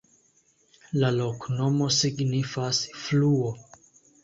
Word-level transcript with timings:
La 1.03 1.11
loknomo 1.17 1.91
signifas: 1.99 2.83
fluo. 3.05 3.55